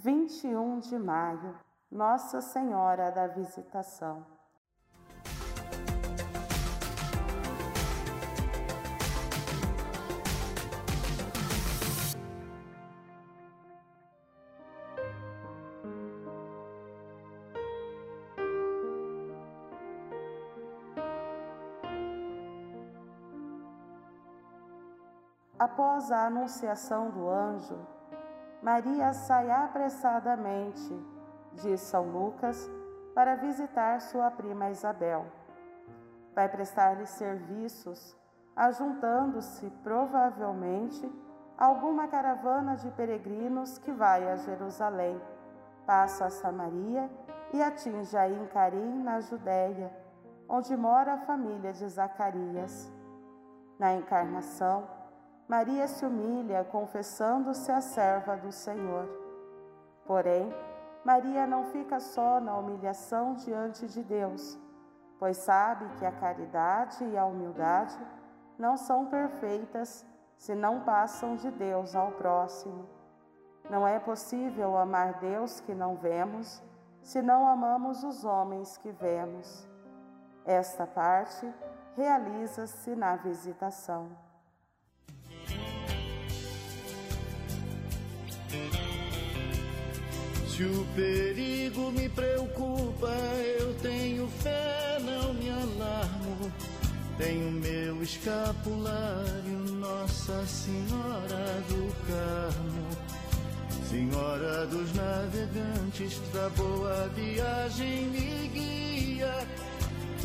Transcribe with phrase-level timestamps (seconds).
[0.00, 1.58] 21 de maio,
[1.90, 4.24] Nossa Senhora da Visitação.
[25.58, 27.97] Após a anunciação do anjo,
[28.62, 30.92] Maria sai apressadamente
[31.52, 32.68] de São Lucas
[33.14, 35.26] para visitar sua prima Isabel.
[36.34, 38.16] Vai prestar-lhe serviços,
[38.56, 41.10] ajuntando-se provavelmente
[41.56, 45.20] alguma caravana de peregrinos que vai a Jerusalém,
[45.86, 47.08] passa a Samaria
[47.52, 49.92] e atinge a Incarim, na Judéia,
[50.48, 52.92] onde mora a família de Zacarias.
[53.78, 54.88] Na encarnação,
[55.48, 59.08] Maria se humilha, confessando-se a serva do Senhor.
[60.04, 60.52] Porém,
[61.02, 64.58] Maria não fica só na humilhação diante de Deus,
[65.18, 67.98] pois sabe que a caridade e a humildade
[68.58, 70.04] não são perfeitas
[70.36, 72.86] se não passam de Deus ao próximo.
[73.70, 76.62] Não é possível amar Deus que não vemos
[77.02, 79.66] se não amamos os homens que vemos.
[80.44, 81.50] Esta parte
[81.96, 84.27] realiza-se na visitação.
[90.58, 93.14] Se o perigo me preocupa,
[93.60, 96.52] eu tenho fé, não me alarmo.
[97.16, 102.88] Tenho meu escapulário, Nossa Senhora do Carmo.
[103.88, 109.46] Senhora dos navegantes, da boa viagem me guia.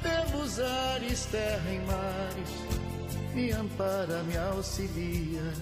[0.00, 5.52] Pelos ares, terra e mares, me ampara, me auxilia,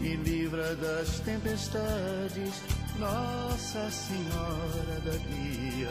[0.00, 2.62] me livra das tempestades
[2.98, 5.90] nossa Senhora da Guia,